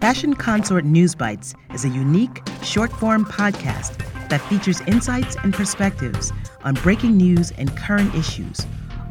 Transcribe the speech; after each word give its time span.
Fashion 0.00 0.34
Consort 0.34 0.84
News 0.84 1.14
Bites 1.14 1.54
is 1.74 1.84
a 1.84 1.88
unique, 1.88 2.40
short 2.62 2.90
form 2.92 3.24
podcast 3.24 3.98
that 4.30 4.40
features 4.42 4.80
insights 4.82 5.36
and 5.42 5.52
perspectives 5.52 6.32
on 6.64 6.74
breaking 6.76 7.16
news 7.16 7.50
and 7.58 7.76
current 7.76 8.14
issues, 8.14 8.66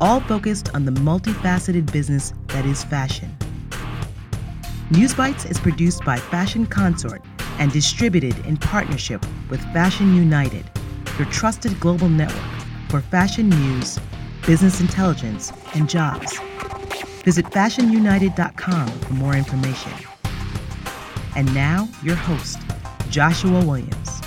all 0.00 0.20
focused 0.20 0.74
on 0.74 0.84
the 0.84 0.92
multifaceted 0.92 1.90
business 1.92 2.34
that 2.48 2.66
is 2.66 2.84
fashion. 2.84 3.34
News 4.90 5.14
Bites 5.14 5.46
is 5.46 5.58
produced 5.58 6.04
by 6.04 6.18
Fashion 6.18 6.66
Consort 6.66 7.22
and 7.58 7.72
distributed 7.72 8.36
in 8.44 8.58
partnership 8.58 9.24
with 9.48 9.62
Fashion 9.72 10.14
United, 10.14 10.64
your 11.18 11.26
trusted 11.28 11.80
global 11.80 12.08
network 12.08 12.44
for 12.88 13.00
fashion 13.00 13.48
news, 13.48 13.98
business 14.46 14.80
intelligence, 14.80 15.52
and 15.74 15.88
jobs. 15.88 16.38
Visit 17.24 17.46
fashionunited.com 17.46 18.88
for 18.88 19.12
more 19.14 19.34
information. 19.34 19.92
And 21.36 21.52
now, 21.54 21.88
your 22.02 22.16
host, 22.16 22.58
Joshua 23.08 23.64
Williams. 23.64 24.20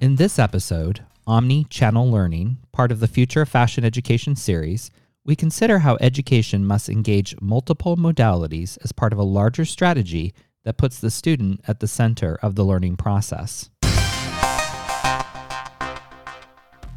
In 0.00 0.16
this 0.16 0.38
episode, 0.38 1.04
Omni 1.26 1.64
Channel 1.64 2.10
Learning, 2.10 2.56
part 2.72 2.90
of 2.90 3.00
the 3.00 3.06
Future 3.06 3.42
of 3.42 3.48
Fashion 3.48 3.84
Education 3.84 4.34
series, 4.34 4.90
we 5.24 5.36
consider 5.36 5.80
how 5.80 5.98
education 6.00 6.64
must 6.64 6.88
engage 6.88 7.36
multiple 7.40 7.96
modalities 7.96 8.78
as 8.82 8.92
part 8.92 9.12
of 9.12 9.18
a 9.18 9.22
larger 9.22 9.66
strategy 9.66 10.32
that 10.64 10.78
puts 10.78 10.98
the 10.98 11.10
student 11.10 11.60
at 11.68 11.80
the 11.80 11.86
center 11.86 12.38
of 12.42 12.54
the 12.54 12.64
learning 12.64 12.96
process. 12.96 13.70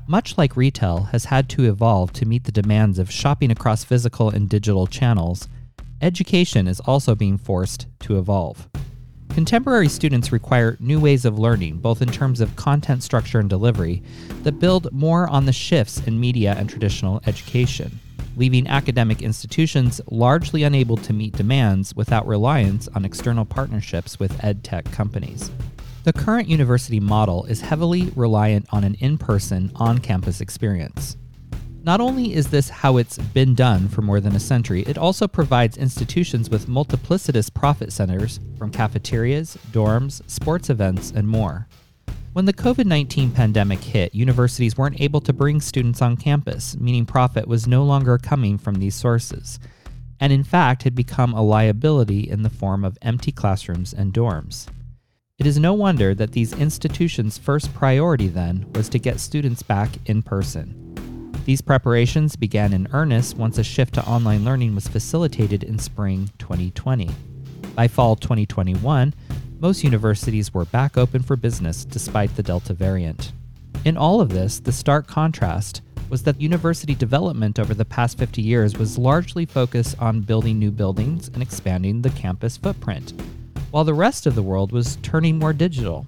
Much 0.05 0.37
like 0.37 0.57
retail 0.57 1.03
has 1.13 1.25
had 1.25 1.47
to 1.47 1.63
evolve 1.63 2.11
to 2.11 2.25
meet 2.25 2.43
the 2.43 2.51
demands 2.51 2.99
of 2.99 3.09
shopping 3.09 3.49
across 3.49 3.85
physical 3.85 4.29
and 4.29 4.49
digital 4.49 4.85
channels, 4.85 5.47
education 6.01 6.67
is 6.67 6.81
also 6.81 7.15
being 7.15 7.37
forced 7.37 7.87
to 7.99 8.17
evolve. 8.17 8.67
Contemporary 9.29 9.87
students 9.87 10.33
require 10.33 10.75
new 10.81 10.99
ways 10.99 11.23
of 11.23 11.39
learning, 11.39 11.77
both 11.77 12.01
in 12.01 12.09
terms 12.09 12.41
of 12.41 12.55
content 12.57 13.01
structure 13.01 13.39
and 13.39 13.49
delivery, 13.49 14.03
that 14.43 14.59
build 14.59 14.91
more 14.91 15.27
on 15.29 15.45
the 15.45 15.53
shifts 15.53 16.05
in 16.05 16.19
media 16.19 16.53
and 16.57 16.69
traditional 16.69 17.21
education, 17.25 17.97
leaving 18.35 18.67
academic 18.67 19.21
institutions 19.21 20.01
largely 20.11 20.63
unable 20.63 20.97
to 20.97 21.13
meet 21.13 21.33
demands 21.33 21.95
without 21.95 22.27
reliance 22.27 22.89
on 22.89 23.05
external 23.05 23.45
partnerships 23.45 24.19
with 24.19 24.43
ed 24.43 24.65
tech 24.65 24.83
companies. 24.91 25.49
The 26.03 26.11
current 26.11 26.49
university 26.49 26.99
model 26.99 27.45
is 27.45 27.61
heavily 27.61 28.11
reliant 28.13 28.65
on 28.71 28.83
an 28.83 28.95
in 28.95 29.17
person, 29.17 29.71
on 29.75 29.99
campus 29.99 30.41
experience. 30.41 31.15
Not 31.81 32.01
only 32.01 32.33
is 32.33 32.49
this 32.49 32.67
how 32.69 32.97
it's 32.97 33.17
been 33.17 33.55
done 33.55 33.87
for 33.87 34.01
more 34.01 34.19
than 34.19 34.35
a 34.35 34.39
century, 34.39 34.83
it 34.85 34.97
also 34.97 35.29
provides 35.29 35.77
institutions 35.77 36.49
with 36.49 36.67
multiplicitous 36.67 37.53
profit 37.53 37.93
centers 37.93 38.41
from 38.57 38.69
cafeterias, 38.69 39.57
dorms, 39.71 40.21
sports 40.29 40.69
events, 40.69 41.11
and 41.11 41.25
more. 41.25 41.69
When 42.33 42.43
the 42.43 42.53
COVID 42.53 42.85
19 42.85 43.31
pandemic 43.31 43.79
hit, 43.79 44.13
universities 44.13 44.77
weren't 44.77 44.99
able 44.99 45.21
to 45.21 45.31
bring 45.31 45.61
students 45.61 46.01
on 46.01 46.17
campus, 46.17 46.75
meaning 46.75 47.05
profit 47.05 47.47
was 47.47 47.65
no 47.65 47.85
longer 47.85 48.17
coming 48.17 48.57
from 48.57 48.75
these 48.75 48.95
sources, 48.95 49.57
and 50.19 50.33
in 50.33 50.43
fact 50.43 50.83
had 50.83 50.95
become 50.95 51.33
a 51.33 51.41
liability 51.41 52.29
in 52.29 52.41
the 52.41 52.49
form 52.49 52.83
of 52.83 52.97
empty 53.01 53.31
classrooms 53.31 53.93
and 53.93 54.13
dorms. 54.13 54.67
It 55.43 55.47
is 55.47 55.59
no 55.59 55.73
wonder 55.73 56.15
that 56.15 56.31
these 56.31 56.53
institutions' 56.53 57.37
first 57.37 57.73
priority 57.73 58.29
then 58.29 58.65
was 58.75 58.87
to 58.87 58.97
get 58.97 59.19
students 59.19 59.61
back 59.61 59.89
in 60.05 60.21
person. 60.21 60.95
These 61.43 61.59
preparations 61.59 62.37
began 62.37 62.71
in 62.71 62.87
earnest 62.93 63.35
once 63.35 63.57
a 63.57 63.63
shift 63.65 63.95
to 63.95 64.07
online 64.07 64.45
learning 64.45 64.73
was 64.73 64.87
facilitated 64.87 65.61
in 65.61 65.77
spring 65.79 66.29
2020. 66.37 67.09
By 67.75 67.89
fall 67.89 68.15
2021, 68.15 69.13
most 69.59 69.83
universities 69.83 70.53
were 70.53 70.63
back 70.63 70.97
open 70.97 71.21
for 71.21 71.35
business 71.35 71.83
despite 71.83 72.33
the 72.37 72.43
Delta 72.43 72.73
variant. 72.73 73.33
In 73.83 73.97
all 73.97 74.21
of 74.21 74.29
this, 74.29 74.61
the 74.61 74.71
stark 74.71 75.07
contrast 75.07 75.81
was 76.09 76.23
that 76.23 76.39
university 76.39 76.95
development 76.95 77.59
over 77.59 77.73
the 77.73 77.83
past 77.83 78.17
50 78.17 78.41
years 78.41 78.77
was 78.77 78.97
largely 78.97 79.45
focused 79.45 79.99
on 79.99 80.21
building 80.21 80.57
new 80.57 80.71
buildings 80.71 81.27
and 81.33 81.43
expanding 81.43 82.01
the 82.01 82.11
campus 82.11 82.55
footprint 82.55 83.11
while 83.73 83.83
the 83.83 83.91
rest 83.91 84.27
of 84.27 84.35
the 84.35 84.43
world 84.43 84.71
was 84.71 84.97
turning 84.97 85.39
more 85.39 85.51
digital. 85.51 86.05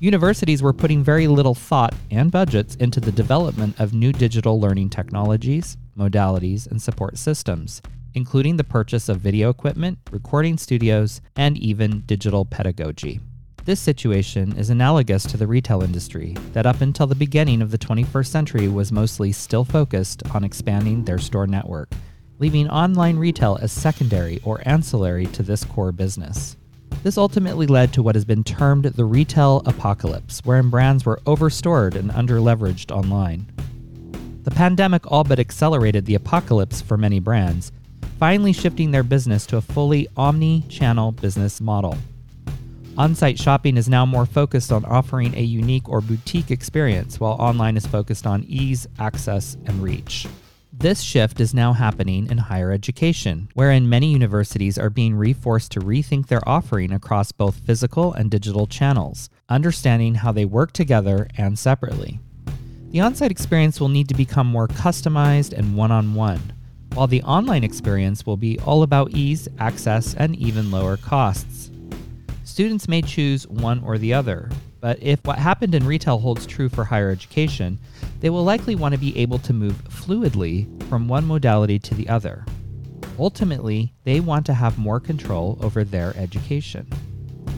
Universities 0.00 0.60
were 0.60 0.72
putting 0.72 1.04
very 1.04 1.28
little 1.28 1.54
thought 1.54 1.94
and 2.10 2.32
budgets 2.32 2.74
into 2.74 2.98
the 2.98 3.12
development 3.12 3.78
of 3.78 3.94
new 3.94 4.12
digital 4.12 4.58
learning 4.58 4.90
technologies, 4.90 5.76
modalities, 5.96 6.68
and 6.68 6.82
support 6.82 7.16
systems, 7.16 7.80
including 8.14 8.56
the 8.56 8.64
purchase 8.64 9.08
of 9.08 9.20
video 9.20 9.50
equipment, 9.50 10.00
recording 10.10 10.58
studios, 10.58 11.20
and 11.36 11.56
even 11.58 12.00
digital 12.06 12.44
pedagogy. 12.44 13.20
This 13.64 13.78
situation 13.78 14.58
is 14.58 14.68
analogous 14.68 15.22
to 15.26 15.36
the 15.36 15.46
retail 15.46 15.84
industry, 15.84 16.34
that 16.54 16.66
up 16.66 16.80
until 16.80 17.06
the 17.06 17.14
beginning 17.14 17.62
of 17.62 17.70
the 17.70 17.78
21st 17.78 18.26
century 18.26 18.66
was 18.66 18.90
mostly 18.90 19.30
still 19.30 19.64
focused 19.64 20.28
on 20.34 20.42
expanding 20.42 21.04
their 21.04 21.18
store 21.18 21.46
network, 21.46 21.92
leaving 22.40 22.68
online 22.68 23.16
retail 23.16 23.60
as 23.62 23.70
secondary 23.70 24.40
or 24.42 24.60
ancillary 24.66 25.26
to 25.26 25.44
this 25.44 25.62
core 25.62 25.92
business. 25.92 26.56
This 27.02 27.16
ultimately 27.16 27.66
led 27.66 27.92
to 27.94 28.02
what 28.02 28.14
has 28.14 28.24
been 28.24 28.44
termed 28.44 28.84
the 28.84 29.04
retail 29.04 29.62
apocalypse, 29.66 30.40
wherein 30.44 30.70
brands 30.70 31.04
were 31.04 31.20
overstored 31.26 31.96
and 31.96 32.10
underleveraged 32.10 32.94
online. 32.94 33.46
The 34.44 34.50
pandemic 34.50 35.10
all 35.10 35.24
but 35.24 35.38
accelerated 35.38 36.06
the 36.06 36.14
apocalypse 36.14 36.80
for 36.80 36.96
many 36.96 37.20
brands, 37.20 37.72
finally 38.18 38.52
shifting 38.52 38.90
their 38.90 39.02
business 39.02 39.46
to 39.46 39.56
a 39.56 39.62
fully 39.62 40.08
omni 40.16 40.62
channel 40.68 41.12
business 41.12 41.60
model. 41.60 41.96
On 42.98 43.14
site 43.14 43.38
shopping 43.38 43.78
is 43.78 43.88
now 43.88 44.04
more 44.04 44.26
focused 44.26 44.72
on 44.72 44.84
offering 44.84 45.34
a 45.34 45.42
unique 45.42 45.88
or 45.88 46.02
boutique 46.02 46.50
experience, 46.50 47.18
while 47.18 47.32
online 47.32 47.76
is 47.78 47.86
focused 47.86 48.26
on 48.26 48.44
ease, 48.46 48.86
access, 48.98 49.56
and 49.64 49.82
reach. 49.82 50.26
This 50.72 51.00
shift 51.00 51.40
is 51.40 51.52
now 51.52 51.72
happening 51.72 52.30
in 52.30 52.38
higher 52.38 52.70
education, 52.70 53.48
wherein 53.54 53.88
many 53.88 54.12
universities 54.12 54.78
are 54.78 54.88
being 54.88 55.16
reforced 55.16 55.72
to 55.72 55.80
rethink 55.80 56.28
their 56.28 56.48
offering 56.48 56.92
across 56.92 57.32
both 57.32 57.66
physical 57.66 58.12
and 58.12 58.30
digital 58.30 58.68
channels, 58.68 59.30
understanding 59.48 60.14
how 60.14 60.30
they 60.30 60.44
work 60.44 60.70
together 60.70 61.26
and 61.36 61.58
separately. 61.58 62.20
The 62.92 63.00
on 63.00 63.16
site 63.16 63.32
experience 63.32 63.80
will 63.80 63.88
need 63.88 64.08
to 64.10 64.14
become 64.14 64.46
more 64.46 64.68
customized 64.68 65.52
and 65.52 65.76
one 65.76 65.90
on 65.90 66.14
one, 66.14 66.52
while 66.94 67.08
the 67.08 67.22
online 67.24 67.64
experience 67.64 68.24
will 68.24 68.36
be 68.36 68.58
all 68.60 68.84
about 68.84 69.10
ease, 69.10 69.48
access, 69.58 70.14
and 70.14 70.36
even 70.36 70.70
lower 70.70 70.96
costs. 70.96 71.72
Students 72.44 72.88
may 72.88 73.02
choose 73.02 73.46
one 73.48 73.82
or 73.82 73.98
the 73.98 74.14
other, 74.14 74.48
but 74.80 74.98
if 75.02 75.22
what 75.24 75.38
happened 75.38 75.74
in 75.74 75.86
retail 75.86 76.18
holds 76.18 76.46
true 76.46 76.68
for 76.68 76.84
higher 76.84 77.10
education, 77.10 77.78
they 78.20 78.30
will 78.30 78.44
likely 78.44 78.74
want 78.74 78.92
to 78.94 79.00
be 79.00 79.16
able 79.18 79.38
to 79.40 79.52
move 79.52 79.84
fluidly 79.88 80.66
from 80.88 81.08
one 81.08 81.26
modality 81.26 81.78
to 81.78 81.94
the 81.94 82.08
other. 82.08 82.44
Ultimately, 83.18 83.92
they 84.04 84.20
want 84.20 84.46
to 84.46 84.54
have 84.54 84.78
more 84.78 85.00
control 85.00 85.58
over 85.60 85.84
their 85.84 86.16
education. 86.16 86.88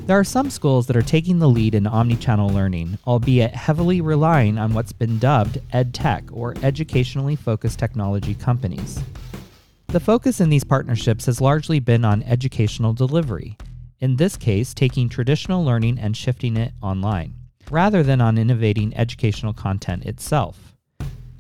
There 0.07 0.19
are 0.19 0.25
some 0.25 0.51
schools 0.51 0.89
that 0.89 0.97
are 0.97 1.03
taking 1.03 1.39
the 1.39 1.49
lead 1.49 1.77
in 1.77 1.85
omnichannel 1.85 2.53
learning, 2.53 2.99
albeit 3.07 3.55
heavily 3.55 4.01
relying 4.01 4.59
on 4.59 4.75
what's 4.75 4.93
been 4.93 5.21
dubbed 5.21 5.61
EdTech 5.73 6.29
or 6.33 6.57
educationally 6.65 7.37
focused 7.37 7.79
technology 7.79 8.35
companies. 8.35 9.01
The 9.87 10.01
focus 10.01 10.41
in 10.41 10.49
these 10.49 10.65
partnerships 10.65 11.27
has 11.27 11.41
largely 11.41 11.79
been 11.79 12.05
on 12.05 12.25
educational 12.25 12.95
delivery, 12.95 13.57
in 14.03 14.17
this 14.17 14.37
case, 14.37 14.75
taking 14.75 15.09
traditional 15.09 15.65
learning 15.65 15.97
and 15.97 16.17
shifting 16.17 16.57
it 16.57 16.73
online, 16.83 17.33
rather 17.71 18.03
than 18.03 18.21
on 18.21 18.37
innovating 18.37 18.95
educational 18.97 19.53
content 19.53 20.05
itself. 20.05 20.75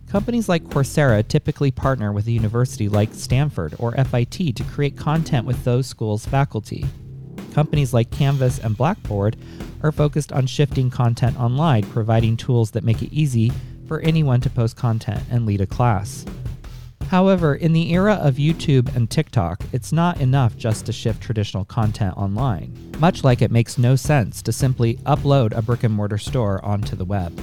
Companies 0.08 0.48
like 0.48 0.62
Coursera 0.64 1.26
typically 1.26 1.72
partner 1.72 2.12
with 2.12 2.28
a 2.28 2.32
university 2.32 2.88
like 2.88 3.14
Stanford 3.14 3.74
or 3.80 3.92
FIT 3.92 4.54
to 4.54 4.64
create 4.72 4.96
content 4.96 5.44
with 5.44 5.64
those 5.64 5.88
schools' 5.88 6.24
faculty. 6.24 6.86
Companies 7.52 7.92
like 7.92 8.12
Canvas 8.12 8.60
and 8.60 8.76
Blackboard 8.76 9.36
are 9.82 9.90
focused 9.90 10.30
on 10.30 10.46
shifting 10.46 10.88
content 10.88 11.36
online, 11.40 11.82
providing 11.82 12.36
tools 12.36 12.70
that 12.70 12.84
make 12.84 13.02
it 13.02 13.12
easy 13.12 13.50
for 13.88 13.98
anyone 14.02 14.40
to 14.40 14.48
post 14.48 14.76
content 14.76 15.24
and 15.30 15.46
lead 15.46 15.60
a 15.60 15.66
class. 15.66 16.24
However, 17.12 17.54
in 17.54 17.74
the 17.74 17.92
era 17.92 18.14
of 18.14 18.36
YouTube 18.36 18.96
and 18.96 19.10
TikTok, 19.10 19.62
it's 19.70 19.92
not 19.92 20.18
enough 20.18 20.56
just 20.56 20.86
to 20.86 20.94
shift 20.94 21.22
traditional 21.22 21.66
content 21.66 22.16
online, 22.16 22.74
much 23.00 23.22
like 23.22 23.42
it 23.42 23.50
makes 23.50 23.76
no 23.76 23.96
sense 23.96 24.40
to 24.40 24.50
simply 24.50 24.94
upload 25.04 25.54
a 25.54 25.60
brick 25.60 25.84
and 25.84 25.92
mortar 25.92 26.16
store 26.16 26.64
onto 26.64 26.96
the 26.96 27.04
web. 27.04 27.38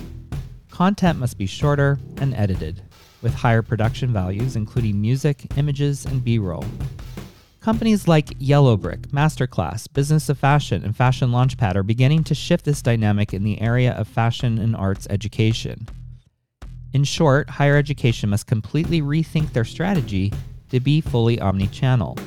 Content 0.72 1.20
must 1.20 1.38
be 1.38 1.46
shorter 1.46 2.00
and 2.18 2.34
edited, 2.34 2.82
with 3.22 3.36
higher 3.36 3.62
production 3.62 4.12
values, 4.12 4.56
including 4.56 5.00
music, 5.00 5.46
images, 5.56 6.04
and 6.04 6.24
B 6.24 6.40
roll. 6.40 6.66
Companies 7.62 8.08
like 8.08 8.40
Yellowbrick, 8.40 9.10
Masterclass, 9.12 9.86
Business 9.94 10.30
of 10.30 10.40
Fashion, 10.40 10.84
and 10.84 10.96
Fashion 10.98 11.30
Launchpad 11.30 11.76
are 11.76 11.84
beginning 11.84 12.24
to 12.24 12.34
shift 12.34 12.66
this 12.66 12.82
dynamic 12.82 13.36
in 13.36 13.44
the 13.44 13.62
area 13.62 13.92
of 13.92 14.08
fashion 14.08 14.58
and 14.58 14.76
arts 14.76 15.06
education. 15.12 15.88
In 16.92 17.04
short, 17.04 17.52
higher 17.52 17.78
education 17.78 18.32
must 18.32 18.48
completely 18.48 19.00
rethink 19.02 19.54
their 19.54 19.66
strategy 19.66 20.34
to 20.70 20.80
be 20.80 21.02
fully 21.02 21.38
omnichannel. 21.38 22.20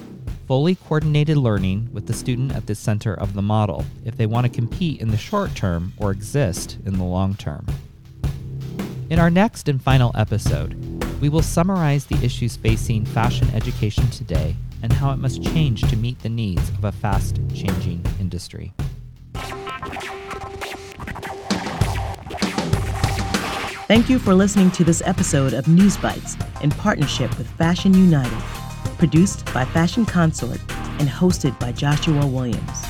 Fully 0.47 0.77
coordinated 0.77 1.37
learning 1.37 1.89
with 1.93 2.07
the 2.07 2.13
student 2.13 2.53
at 2.53 2.67
the 2.67 2.75
center 2.77 3.13
of 3.13 3.35
the 3.35 3.43
model 3.43 3.85
if 4.05 4.17
they 4.17 4.27
want 4.27 4.47
to 4.47 4.53
compete 4.53 5.01
in 5.01 5.09
the 5.09 5.17
short 5.17 5.55
term 5.57 5.93
or 5.97 6.13
exist 6.13 6.79
in 6.87 6.97
the 6.97 7.05
long 7.05 7.35
term. 7.35 7.67
In 9.11 9.19
our 9.19 9.31
next 9.31 9.69
and 9.69 9.83
final 9.83 10.13
episode, 10.15 10.75
we 11.21 11.29
will 11.29 11.43
summarize 11.43 12.07
the 12.07 12.25
issues 12.25 12.57
facing 12.57 13.05
fashion 13.05 13.49
education 13.55 14.09
today 14.11 14.55
and 14.83 14.93
how 14.93 15.11
it 15.11 15.19
must 15.19 15.43
change 15.43 15.83
to 15.91 15.97
meet 15.97 16.21
the 16.21 16.29
needs 16.29 16.69
of 16.69 16.85
a 16.85 16.93
fast 16.93 17.41
changing 17.53 18.05
industry. 18.21 18.73
Thank 23.89 24.09
you 24.09 24.21
for 24.21 24.33
listening 24.33 24.71
to 24.73 24.85
this 24.85 25.03
episode 25.05 25.53
of 25.53 25.67
News 25.67 25.97
Bites 25.97 26.37
in 26.63 26.71
partnership 26.71 27.37
with 27.37 27.51
Fashion 27.51 27.93
United, 27.93 28.39
produced 28.97 29.45
by 29.53 29.65
Fashion 29.65 30.07
Consort 30.07 30.61
and 31.01 31.09
hosted 31.09 31.59
by 31.59 31.73
Joshua 31.73 32.25
Williams. 32.25 32.87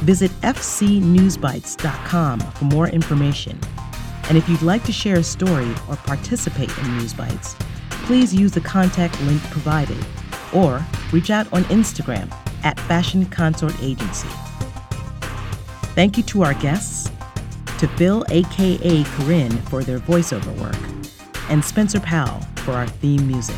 Visit 0.00 0.32
fcnewsbites.com 0.42 2.40
for 2.40 2.64
more 2.64 2.88
information. 2.88 3.56
And 4.28 4.36
if 4.36 4.48
you'd 4.48 4.62
like 4.62 4.82
to 4.84 4.92
share 4.92 5.18
a 5.18 5.22
story 5.22 5.70
or 5.88 5.94
participate 5.94 6.76
in 6.78 6.98
News 6.98 7.14
Bites, 7.14 7.54
please 7.90 8.34
use 8.34 8.50
the 8.50 8.60
contact 8.60 9.20
link 9.22 9.40
provided 9.44 10.04
or 10.52 10.84
reach 11.12 11.30
out 11.30 11.46
on 11.52 11.62
Instagram 11.64 12.28
at 12.64 12.78
Fashion 12.80 13.24
Consort 13.26 13.80
Agency. 13.80 14.28
Thank 15.94 16.16
you 16.16 16.24
to 16.24 16.42
our 16.42 16.54
guests, 16.54 17.11
to 17.82 17.88
Phil, 17.96 18.24
aka 18.30 19.04
Corinne, 19.16 19.50
for 19.62 19.82
their 19.82 19.98
voiceover 19.98 20.56
work, 20.60 20.76
and 21.50 21.64
Spencer 21.64 21.98
Powell 21.98 22.40
for 22.58 22.70
our 22.74 22.86
theme 22.86 23.26
music. 23.26 23.56